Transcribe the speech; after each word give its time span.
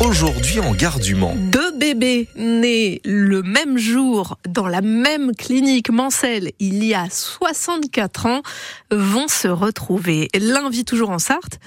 aujourd'hui 0.00 0.60
en 0.60 0.72
gare 0.74 0.98
du 1.00 1.14
Mans. 1.14 1.34
Deux 1.36 1.72
bébés 1.72 2.28
nés 2.36 3.00
le 3.04 3.42
même 3.42 3.78
jour 3.78 4.38
dans 4.48 4.68
la 4.68 4.80
même 4.80 5.34
clinique 5.34 5.90
Mancel 5.90 6.52
il 6.60 6.84
y 6.84 6.94
a 6.94 7.08
64 7.10 8.26
ans 8.26 8.42
vont 8.90 9.28
se 9.28 9.48
retrouver. 9.48 10.28
L'un 10.38 10.70
vit 10.70 10.84
toujours 10.84 11.10
en 11.10 11.18
Sarthe, 11.18 11.58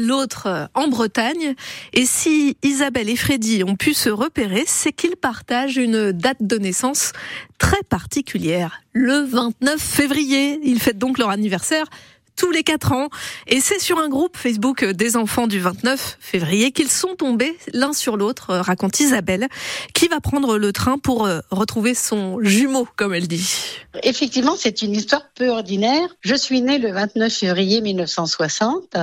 l'autre 0.00 0.68
en 0.74 0.88
Bretagne. 0.88 1.54
Et 1.92 2.06
si 2.06 2.56
Isabelle 2.62 3.08
et 3.08 3.16
Freddy 3.16 3.64
ont 3.64 3.76
pu 3.76 3.94
se 3.94 4.10
repérer, 4.10 4.64
c'est 4.66 4.92
qu'ils 4.92 5.16
partagent 5.16 5.76
une 5.76 6.12
date 6.12 6.38
de 6.40 6.58
naissance 6.58 7.12
très 7.58 7.82
particulière, 7.88 8.80
le 8.92 9.24
29 9.24 9.80
février. 9.80 10.60
Ils 10.62 10.80
fêtent 10.80 10.98
donc 10.98 11.18
leur 11.18 11.30
anniversaire 11.30 11.86
tous 12.36 12.50
les 12.50 12.62
quatre 12.62 12.92
ans. 12.92 13.08
Et 13.46 13.60
c'est 13.60 13.78
sur 13.78 13.98
un 13.98 14.08
groupe 14.08 14.36
Facebook 14.36 14.84
des 14.84 15.16
enfants 15.16 15.46
du 15.46 15.60
29 15.60 16.18
février 16.20 16.72
qu'ils 16.72 16.90
sont 16.90 17.14
tombés 17.16 17.56
l'un 17.72 17.92
sur 17.92 18.16
l'autre, 18.16 18.50
euh, 18.50 18.62
raconte 18.62 19.00
Isabelle, 19.00 19.48
qui 19.94 20.08
va 20.08 20.20
prendre 20.20 20.58
le 20.58 20.72
train 20.72 20.98
pour 20.98 21.26
euh, 21.26 21.40
retrouver 21.50 21.94
son 21.94 22.40
jumeau, 22.40 22.86
comme 22.96 23.14
elle 23.14 23.28
dit. 23.28 23.48
Effectivement, 24.02 24.56
c'est 24.56 24.82
une 24.82 24.94
histoire 24.94 25.22
peu 25.34 25.48
ordinaire. 25.48 26.08
Je 26.20 26.34
suis 26.34 26.60
née 26.62 26.78
le 26.78 26.92
29 26.92 27.32
février 27.32 27.80
1960 27.80 28.96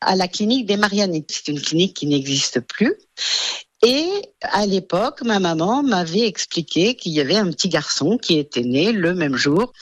à 0.00 0.16
la 0.16 0.28
clinique 0.28 0.66
des 0.66 0.76
Marianites. 0.76 1.30
C'est 1.32 1.48
une 1.48 1.60
clinique 1.60 1.94
qui 1.94 2.06
n'existe 2.06 2.60
plus. 2.60 2.94
Et 3.84 4.06
à 4.42 4.64
l'époque, 4.64 5.22
ma 5.22 5.40
maman 5.40 5.82
m'avait 5.82 6.26
expliqué 6.26 6.94
qu'il 6.94 7.12
y 7.12 7.20
avait 7.20 7.36
un 7.36 7.50
petit 7.50 7.68
garçon 7.68 8.16
qui 8.16 8.38
était 8.38 8.62
né 8.62 8.92
le 8.92 9.12
même 9.12 9.34
jour. 9.34 9.72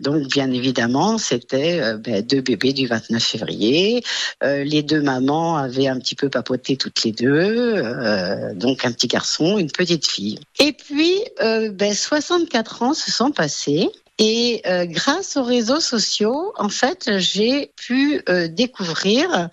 Donc, 0.00 0.28
bien 0.28 0.50
évidemment, 0.50 1.18
c'était 1.18 1.78
euh, 1.78 1.98
ben, 1.98 2.22
deux 2.22 2.40
bébés 2.40 2.72
du 2.72 2.86
29 2.86 3.22
février. 3.22 4.02
Euh, 4.42 4.64
les 4.64 4.82
deux 4.82 5.02
mamans 5.02 5.58
avaient 5.58 5.88
un 5.88 5.98
petit 5.98 6.14
peu 6.14 6.30
papoté 6.30 6.78
toutes 6.78 7.04
les 7.04 7.12
deux. 7.12 7.74
Euh, 7.76 8.54
donc, 8.54 8.86
un 8.86 8.92
petit 8.92 9.08
garçon, 9.08 9.58
une 9.58 9.70
petite 9.70 10.06
fille. 10.06 10.38
Et 10.58 10.72
puis, 10.72 11.22
ben, 11.38 11.92
64 11.92 12.82
ans 12.82 12.94
se 12.94 13.10
sont 13.10 13.30
passés. 13.30 13.90
Et 14.22 14.60
euh, 14.66 14.84
grâce 14.84 15.38
aux 15.38 15.42
réseaux 15.42 15.80
sociaux, 15.80 16.52
en 16.58 16.68
fait, 16.68 17.10
j'ai 17.16 17.72
pu 17.74 18.20
euh, 18.28 18.48
découvrir 18.48 19.48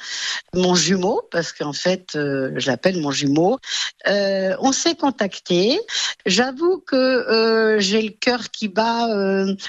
mon 0.54 0.76
jumeau, 0.76 1.22
parce 1.32 1.54
qu'en 1.54 1.72
fait, 1.72 2.16
euh, 2.16 2.52
je 2.58 2.70
l'appelle 2.70 3.00
mon 3.00 3.12
jumeau. 3.12 3.60
on 4.06 4.72
s'est 4.74 4.96
contacté. 4.96 5.80
J'avoue 6.26 6.84
que 6.86 7.78
j'ai 7.80 8.02
le 8.02 8.10
cœur 8.10 8.52
qui 8.52 8.68
bat, 8.68 9.08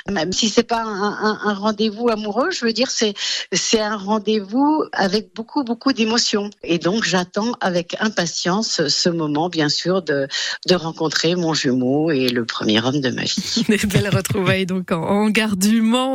même 0.08 0.32
si 0.32 0.48
c'est 0.48 0.64
pas 0.64 0.82
un 0.82 1.54
rendez-vous 1.54 2.08
amoureux. 2.08 2.50
Je 2.50 2.64
veux 2.64 2.72
dire, 2.72 2.90
c'est 2.90 3.14
c'est 3.52 3.80
un 3.80 3.96
rendez-vous 3.96 4.84
avec 4.92 5.32
beaucoup 5.34 5.62
beaucoup 5.62 5.92
d'émotions. 5.92 6.50
Et 6.64 6.78
donc, 6.78 7.04
j'attends 7.04 7.52
avec 7.60 7.96
impatience 8.00 8.88
ce 8.88 9.08
moment, 9.08 9.48
bien 9.48 9.68
sûr, 9.68 10.02
de 10.02 10.26
de 10.66 10.74
rencontrer 10.74 11.36
mon 11.36 11.54
jumeau 11.54 12.10
et 12.10 12.28
le 12.28 12.44
premier 12.44 12.80
homme 12.84 13.00
de 13.00 13.10
ma 13.10 13.22
vie. 13.22 13.64
Des 13.68 13.86
belles 13.86 14.08
retrouvailles 14.08 14.66
donc 14.66 14.87
en, 14.92 15.30
gare 15.30 15.56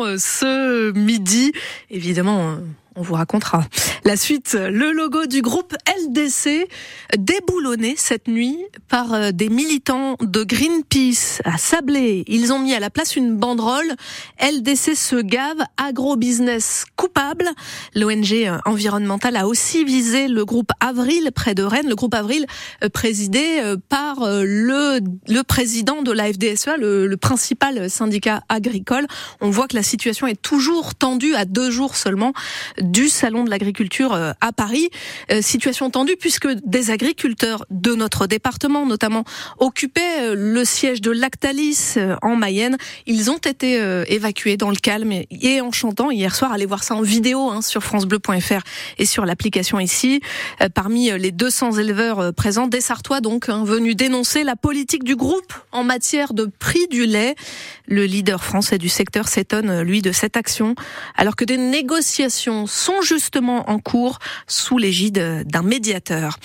euh, 0.05 0.17
ce 0.17 0.91
midi. 0.91 1.51
Évidemment, 1.89 2.51
euh, 2.51 2.55
on 2.95 3.01
vous 3.01 3.13
racontera. 3.15 3.63
La 4.05 4.17
suite, 4.17 4.53
le 4.53 4.91
logo 4.91 5.25
du 5.25 5.41
groupe 5.41 5.75
LDC 5.87 6.67
déboulonné 7.17 7.95
cette 7.97 8.27
nuit 8.27 8.57
par 8.89 9.13
euh, 9.13 9.31
des 9.31 9.49
militants 9.49 10.17
de 10.21 10.43
Greenpeace 10.43 11.41
à 11.45 11.57
Sablé. 11.57 12.23
Ils 12.27 12.51
ont 12.51 12.59
mis 12.59 12.73
à 12.73 12.79
la 12.79 12.89
place 12.89 13.15
une 13.15 13.37
banderole 13.37 13.95
LDC 14.41 14.95
se 14.95 15.15
gave, 15.21 15.57
agro-business 15.77 16.85
coupable. 16.95 17.49
L'ONG 17.95 18.33
euh, 18.33 18.57
environnementale 18.65 19.37
a 19.37 19.47
aussi 19.47 19.85
visé 19.85 20.27
le 20.27 20.43
groupe 20.43 20.71
Avril 20.79 21.31
près 21.33 21.55
de 21.55 21.63
Rennes, 21.63 21.87
le 21.87 21.95
groupe 21.95 22.13
Avril 22.13 22.45
euh, 22.83 22.89
présidé 22.89 23.61
par 23.89 24.17
le, 24.21 24.99
le 25.27 25.43
président 25.43 26.01
de 26.01 26.11
la 26.11 26.31
FDSEA, 26.31 26.77
le, 26.77 27.07
le 27.07 27.17
principal 27.17 27.89
syndicat 27.89 28.41
agricole. 28.49 29.07
On 29.41 29.49
voit 29.49 29.67
que 29.67 29.75
la 29.75 29.83
situation 29.83 30.27
est 30.27 30.41
toujours 30.41 30.95
tendue 30.95 31.35
à 31.35 31.45
deux 31.45 31.71
jours 31.71 31.95
seulement 31.95 32.33
du 32.83 33.09
salon 33.09 33.43
de 33.43 33.49
l'agriculture 33.49 34.13
euh, 34.13 34.33
à 34.41 34.51
Paris. 34.51 34.89
Euh, 35.31 35.41
situation 35.41 35.89
tendue 35.89 36.15
puisque 36.19 36.47
des 36.65 36.91
agriculteurs 36.91 37.65
de 37.69 37.95
notre 37.95 38.27
département, 38.27 38.85
notamment, 38.85 39.23
occupaient 39.57 40.21
euh, 40.21 40.35
le 40.37 40.65
siège 40.65 41.01
de 41.01 41.11
Lactalis 41.11 41.95
en 42.21 42.35
Mayenne. 42.35 42.77
Ils 43.05 43.31
ont 43.31 43.37
été 43.37 43.73
évacués 44.07 44.57
dans 44.57 44.69
le 44.69 44.75
calme 44.75 45.11
et 45.11 45.61
en 45.61 45.71
chantant 45.71 46.11
hier 46.11 46.35
soir. 46.35 46.51
Allez 46.51 46.65
voir 46.65 46.83
ça 46.83 46.95
en 46.95 47.01
vidéo 47.01 47.49
hein, 47.49 47.61
sur 47.61 47.83
francebleu.fr 47.83 48.61
et 48.97 49.05
sur 49.05 49.25
l'application 49.25 49.79
ici. 49.79 50.21
Parmi 50.73 51.11
les 51.11 51.31
200 51.31 51.73
éleveurs 51.73 52.33
présents, 52.33 52.67
des 52.67 52.81
Sartois 52.81 53.21
donc 53.21 53.49
hein, 53.49 53.63
venus 53.63 53.95
dénoncer 53.95 54.43
la 54.43 54.55
politique 54.55 55.03
du 55.03 55.15
groupe 55.15 55.53
en 55.71 55.83
matière 55.83 56.33
de 56.33 56.45
prix 56.59 56.87
du 56.87 57.05
lait. 57.05 57.35
Le 57.87 58.05
leader 58.05 58.43
français 58.43 58.77
du 58.77 58.89
secteur 58.89 59.27
s'étonne, 59.27 59.81
lui, 59.81 60.01
de 60.01 60.11
cette 60.11 60.37
action, 60.37 60.75
alors 61.15 61.35
que 61.35 61.45
des 61.45 61.57
négociations 61.57 62.65
sont 62.73 63.01
justement 63.01 63.69
en 63.69 63.79
cours 63.79 64.19
sous 64.47 64.77
l'égide 64.77 65.43
d'un 65.45 65.61
médiateur. 65.61 66.37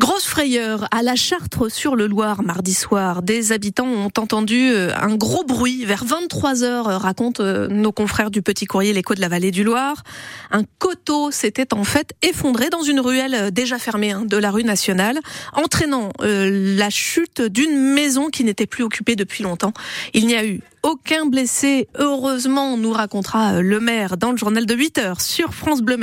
Grosse 0.00 0.26
frayeur 0.26 0.88
à 0.90 1.02
la 1.02 1.14
Chartre 1.14 1.70
sur 1.70 1.94
le 1.94 2.08
Loir 2.08 2.42
mardi 2.42 2.74
soir. 2.74 3.22
Des 3.22 3.52
habitants 3.52 3.86
ont 3.86 4.10
entendu 4.18 4.70
euh, 4.72 4.90
un 5.00 5.14
gros 5.14 5.44
bruit 5.44 5.84
vers 5.84 6.04
23 6.04 6.64
heures, 6.64 6.88
euh, 6.88 6.98
racontent 6.98 7.42
euh, 7.44 7.68
nos 7.68 7.92
confrères 7.92 8.32
du 8.32 8.42
Petit 8.42 8.66
Courrier, 8.66 8.92
l'écho 8.92 9.14
de 9.14 9.20
la 9.20 9.28
vallée 9.28 9.52
du 9.52 9.62
Loir. 9.62 10.02
Un 10.50 10.64
coteau 10.80 11.30
s'était 11.30 11.72
en 11.72 11.84
fait 11.84 12.12
effondré 12.22 12.70
dans 12.70 12.82
une 12.82 12.98
ruelle 12.98 13.52
déjà 13.52 13.78
fermée 13.78 14.10
hein, 14.10 14.24
de 14.24 14.36
la 14.36 14.50
rue 14.50 14.64
nationale, 14.64 15.20
entraînant 15.52 16.10
la 16.20 16.90
chute 16.90 17.40
d'une 17.40 17.94
maison 17.94 18.30
qui 18.30 18.42
n'était 18.44 18.66
plus 18.66 18.82
occupée 18.82 19.14
depuis 19.14 19.44
longtemps. 19.44 19.72
Il 20.12 20.26
n'y 20.26 20.34
a 20.34 20.44
eu 20.44 20.60
aucun 20.84 21.26
blessé. 21.26 21.88
Heureusement, 21.98 22.76
nous 22.76 22.92
racontera 22.92 23.60
le 23.60 23.80
maire 23.80 24.16
dans 24.16 24.30
le 24.30 24.36
journal 24.36 24.66
de 24.66 24.74
8 24.74 24.98
heures 24.98 25.20
sur 25.20 25.54
France 25.54 25.80
Bleu. 25.80 25.94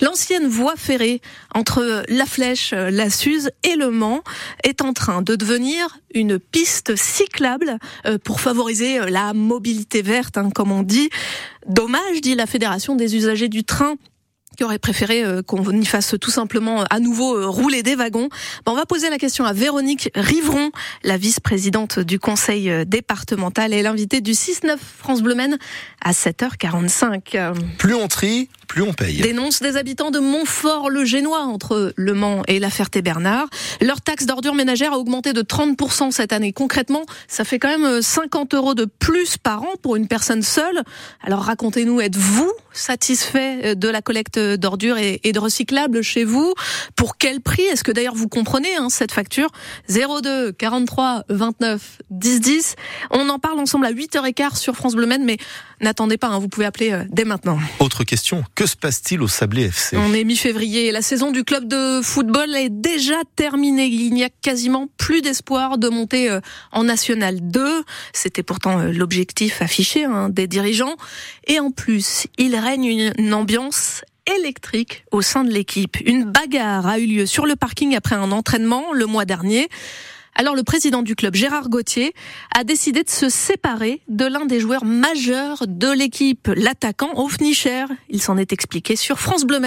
L'ancienne 0.00 0.46
voie 0.46 0.76
ferrée 0.76 1.20
entre 1.52 2.04
La 2.08 2.26
Flèche, 2.26 2.72
la 2.72 3.10
Suze 3.10 3.50
et 3.64 3.74
Le 3.74 3.90
Mans 3.90 4.22
est 4.62 4.82
en 4.82 4.92
train 4.92 5.20
de 5.20 5.34
devenir 5.34 5.98
une 6.14 6.38
piste 6.38 6.96
cyclable 6.96 7.78
euh, 8.06 8.18
pour 8.18 8.40
favoriser 8.40 9.00
la 9.10 9.34
mobilité 9.34 10.00
verte, 10.00 10.38
hein, 10.38 10.50
comme 10.54 10.70
on 10.70 10.82
dit. 10.82 11.10
Dommage, 11.66 12.20
dit 12.22 12.36
la 12.36 12.46
Fédération 12.46 12.94
des 12.94 13.16
usagers 13.16 13.48
du 13.48 13.64
train 13.64 13.96
qui 14.56 14.64
aurait 14.64 14.78
préféré 14.78 15.22
euh, 15.22 15.42
qu'on 15.42 15.70
y 15.70 15.84
fasse 15.84 16.14
tout 16.20 16.30
simplement 16.30 16.82
euh, 16.82 16.84
à 16.90 17.00
nouveau 17.00 17.36
euh, 17.36 17.46
rouler 17.46 17.82
des 17.82 17.94
wagons. 17.94 18.28
on 18.66 18.74
va 18.74 18.86
poser 18.86 19.10
la 19.10 19.18
question 19.18 19.44
à 19.44 19.52
Véronique 19.52 20.10
Rivron, 20.14 20.70
la 21.02 21.16
vice-présidente 21.16 21.98
du 21.98 22.18
conseil 22.18 22.86
départemental 22.86 23.74
et 23.74 23.82
l'invitée 23.82 24.20
du 24.20 24.32
6-9 24.32 24.76
France 24.98 25.22
Bleu 25.22 25.36
à 26.02 26.12
7h45. 26.12 27.76
Plus 27.76 27.94
on 27.94 28.08
trie, 28.08 28.48
plus 28.66 28.82
on 28.82 28.92
paye. 28.92 29.20
Dénonce 29.20 29.60
des 29.60 29.76
habitants 29.76 30.10
de 30.10 30.18
Montfort-le-Génois 30.18 31.40
entre 31.40 31.92
Le 31.96 32.14
Mans 32.14 32.42
et 32.46 32.58
la 32.58 32.70
Ferté-Bernard. 32.70 33.46
Leur 33.80 34.00
taxe 34.00 34.26
d'ordures 34.26 34.54
ménagères 34.54 34.92
a 34.92 34.98
augmenté 34.98 35.32
de 35.32 35.42
30% 35.42 36.10
cette 36.10 36.32
année. 36.32 36.52
Concrètement, 36.52 37.06
ça 37.28 37.44
fait 37.44 37.58
quand 37.58 37.78
même 37.78 38.02
50 38.02 38.54
euros 38.54 38.74
de 38.74 38.84
plus 38.84 39.38
par 39.38 39.62
an 39.62 39.74
pour 39.82 39.96
une 39.96 40.08
personne 40.08 40.42
seule. 40.42 40.82
Alors 41.22 41.40
racontez-nous, 41.42 42.00
êtes-vous 42.00 42.52
satisfait 42.72 43.74
de 43.74 43.88
la 43.88 44.02
collecte 44.02 44.38
d'ordures 44.38 44.98
et, 44.98 45.32
de 45.32 45.38
recyclables 45.38 46.02
chez 46.02 46.24
vous? 46.24 46.52
Pour 46.94 47.16
quel 47.16 47.40
prix? 47.40 47.62
Est-ce 47.62 47.84
que 47.84 47.92
d'ailleurs 47.92 48.14
vous 48.14 48.28
comprenez 48.28 48.76
hein, 48.76 48.88
cette 48.90 49.12
facture? 49.12 49.48
02 49.88 50.52
43 50.52 51.24
29 51.28 52.02
10 52.10 52.40
10. 52.40 52.76
On 53.12 53.28
en 53.30 53.38
parle 53.38 53.58
ensemble 53.58 53.86
à 53.86 53.92
8h15 53.92 54.56
sur 54.56 54.76
France 54.76 54.94
Bleu 54.94 55.06
mais 55.06 55.38
n'attendez 55.80 56.18
pas, 56.18 56.28
hein, 56.28 56.38
vous 56.38 56.48
pouvez 56.48 56.66
appeler 56.66 56.92
euh, 56.92 57.04
dès 57.10 57.24
maintenant. 57.24 57.58
Autre 57.78 58.04
question, 58.04 58.44
que 58.56 58.66
se 58.66 58.74
passe-t-il 58.74 59.20
au 59.22 59.28
Sablé 59.28 59.66
FC 59.66 59.96
On 59.98 60.14
est 60.14 60.24
mi-février, 60.24 60.90
la 60.90 61.02
saison 61.02 61.30
du 61.30 61.44
club 61.44 61.68
de 61.68 62.00
football 62.02 62.56
est 62.56 62.70
déjà 62.70 63.16
terminée. 63.36 63.86
Il 63.86 64.14
n'y 64.14 64.24
a 64.24 64.30
quasiment 64.30 64.88
plus 64.96 65.20
d'espoir 65.20 65.76
de 65.76 65.90
monter 65.90 66.30
euh, 66.30 66.40
en 66.72 66.84
National 66.84 67.38
2. 67.42 67.84
C'était 68.14 68.42
pourtant 68.42 68.80
euh, 68.80 68.92
l'objectif 68.92 69.60
affiché 69.60 70.04
hein, 70.04 70.30
des 70.30 70.46
dirigeants. 70.46 70.96
Et 71.46 71.60
en 71.60 71.70
plus, 71.70 72.28
il 72.38 72.56
règne 72.56 73.12
une 73.18 73.34
ambiance 73.34 74.02
électrique 74.38 75.04
au 75.12 75.20
sein 75.20 75.44
de 75.44 75.50
l'équipe. 75.50 75.98
Une 76.06 76.24
bagarre 76.24 76.86
a 76.86 76.98
eu 76.98 77.06
lieu 77.06 77.26
sur 77.26 77.44
le 77.44 77.56
parking 77.56 77.94
après 77.94 78.16
un 78.16 78.32
entraînement 78.32 78.92
le 78.94 79.04
mois 79.04 79.26
dernier. 79.26 79.68
Alors 80.38 80.54
le 80.54 80.62
président 80.64 81.02
du 81.02 81.16
club, 81.16 81.34
Gérard 81.34 81.70
Gauthier, 81.70 82.12
a 82.54 82.62
décidé 82.62 83.02
de 83.02 83.08
se 83.08 83.30
séparer 83.30 84.02
de 84.08 84.26
l'un 84.26 84.44
des 84.44 84.60
joueurs 84.60 84.84
majeurs 84.84 85.64
de 85.66 85.90
l'équipe, 85.90 86.50
l'attaquant 86.54 87.10
Hofnicher. 87.14 87.86
Il 88.10 88.20
s'en 88.20 88.36
est 88.36 88.52
expliqué 88.52 88.96
sur 88.96 89.18
France 89.18 89.44
Bleu 89.46 89.60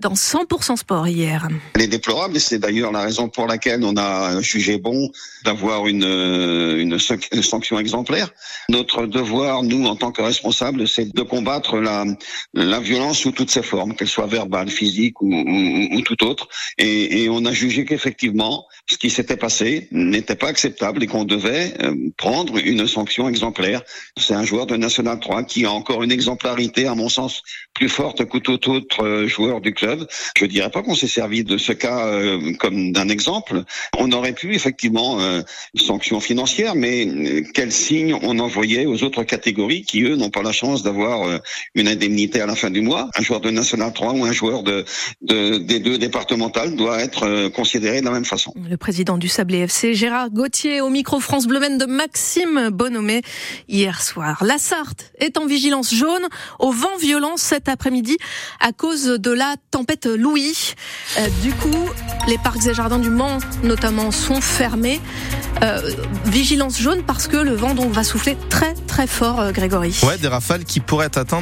dans 0.00 0.14
100% 0.14 0.76
Sport 0.76 1.08
hier. 1.08 1.48
Elle 1.74 1.82
est 1.82 1.86
déplorable 1.86 2.36
et 2.36 2.40
c'est 2.40 2.58
d'ailleurs 2.58 2.92
la 2.92 3.02
raison 3.02 3.28
pour 3.28 3.46
laquelle 3.46 3.84
on 3.84 3.96
a 3.96 4.40
jugé 4.40 4.78
bon 4.78 5.10
d'avoir 5.44 5.86
une, 5.86 6.04
une 6.04 6.98
sanction 6.98 7.78
exemplaire. 7.78 8.30
Notre 8.68 9.06
devoir, 9.06 9.62
nous, 9.62 9.86
en 9.86 9.96
tant 9.96 10.12
que 10.12 10.22
responsables, 10.22 10.88
c'est 10.88 11.14
de 11.14 11.22
combattre 11.22 11.78
la, 11.78 12.04
la 12.54 12.80
violence 12.80 13.18
sous 13.18 13.32
toutes 13.32 13.50
ses 13.50 13.62
formes, 13.62 13.94
qu'elle 13.94 14.08
soit 14.08 14.26
verbale, 14.26 14.70
physique 14.70 15.20
ou, 15.20 15.32
ou, 15.32 15.96
ou 15.96 16.00
tout 16.00 16.24
autre. 16.24 16.48
Et, 16.78 17.22
et 17.22 17.28
on 17.28 17.44
a 17.44 17.52
jugé 17.52 17.84
qu'effectivement, 17.84 18.66
ce 18.90 18.96
qui 18.96 19.10
s'était 19.10 19.36
passé 19.36 19.88
n'était 19.92 20.36
pas 20.36 20.48
acceptable 20.48 21.02
et 21.02 21.06
qu'on 21.06 21.24
devait 21.24 21.74
euh, 21.82 21.94
prendre 22.16 22.58
une 22.58 22.86
sanction 22.86 23.28
exemplaire. 23.28 23.82
C'est 24.16 24.34
un 24.34 24.44
joueur 24.44 24.66
de 24.66 24.76
National 24.76 25.20
3 25.20 25.44
qui 25.44 25.64
a 25.64 25.70
encore 25.70 26.02
une 26.02 26.12
exemplarité, 26.12 26.86
à 26.86 26.94
mon 26.94 27.08
sens, 27.08 27.42
plus 27.74 27.88
forte 27.88 28.24
que 28.28 28.38
tout 28.38 28.70
autre 28.70 29.04
euh, 29.04 29.26
joueur 29.26 29.60
du 29.60 29.72
club. 29.72 29.81
Je 30.36 30.44
dirais 30.46 30.70
pas 30.70 30.82
qu'on 30.82 30.94
s'est 30.94 31.06
servi 31.06 31.44
de 31.44 31.56
ce 31.56 31.72
cas 31.72 32.06
euh, 32.06 32.52
comme 32.58 32.92
d'un 32.92 33.08
exemple. 33.08 33.64
On 33.98 34.12
aurait 34.12 34.32
pu 34.32 34.54
effectivement 34.54 35.20
euh, 35.20 35.42
une 35.74 35.80
sanction 35.80 36.20
financière, 36.20 36.74
mais 36.74 37.06
euh, 37.06 37.42
quel 37.54 37.72
signe 37.72 38.14
on 38.22 38.38
envoyait 38.38 38.86
aux 38.86 39.02
autres 39.02 39.22
catégories 39.22 39.82
qui 39.82 40.02
eux 40.02 40.16
n'ont 40.16 40.30
pas 40.30 40.42
la 40.42 40.52
chance 40.52 40.82
d'avoir 40.82 41.22
euh, 41.22 41.38
une 41.74 41.88
indemnité 41.88 42.40
à 42.40 42.46
la 42.46 42.54
fin 42.54 42.70
du 42.70 42.80
mois? 42.80 43.10
Un 43.16 43.22
joueur 43.22 43.40
de 43.40 43.50
National 43.50 43.92
3 43.92 44.12
ou 44.12 44.24
un 44.24 44.32
joueur 44.32 44.62
de, 44.62 44.84
de 45.22 45.58
des 45.58 45.80
deux 45.80 45.98
départementales 45.98 46.76
doit 46.76 47.00
être 47.00 47.48
considéré 47.48 48.00
de 48.00 48.06
la 48.06 48.12
même 48.12 48.24
façon. 48.24 48.52
Le 48.56 48.76
président 48.76 49.18
du 49.18 49.28
Sablé 49.28 49.58
FC, 49.58 49.94
Gérard 49.94 50.30
Gauthier, 50.30 50.80
au 50.80 50.90
micro 50.90 51.20
France 51.20 51.46
Bleu 51.46 51.60
de 51.62 51.86
Maxime 51.86 52.70
Bonhomé 52.70 53.22
hier 53.68 54.02
soir. 54.02 54.42
La 54.44 54.58
Sarthe 54.58 55.12
est 55.18 55.38
en 55.38 55.46
vigilance 55.46 55.94
jaune 55.94 56.26
au 56.58 56.72
vent 56.72 56.96
violent 57.00 57.36
cet 57.36 57.68
après-midi 57.68 58.16
à 58.58 58.72
cause 58.72 59.04
de 59.04 59.30
la 59.30 59.54
tempête 59.72 60.06
Louis. 60.06 60.74
Euh, 61.18 61.28
du 61.42 61.52
coup, 61.52 61.88
les 62.28 62.38
parcs 62.38 62.66
et 62.66 62.74
jardins 62.74 62.98
du 62.98 63.10
Mans 63.10 63.38
notamment 63.64 64.10
sont 64.10 64.40
fermés. 64.40 65.00
Euh, 65.62 65.80
vigilance 66.26 66.78
jaune 66.78 67.02
parce 67.04 67.26
que 67.26 67.36
le 67.36 67.54
vent 67.54 67.74
donc 67.74 67.90
va 67.90 68.04
souffler 68.04 68.36
très 68.50 68.74
très 68.86 69.06
fort, 69.06 69.40
euh, 69.40 69.52
Grégory. 69.52 69.98
Ouais, 70.02 70.18
des 70.18 70.28
rafales 70.28 70.64
qui 70.64 70.80
pourraient 70.80 71.06
atteindre 71.06 71.40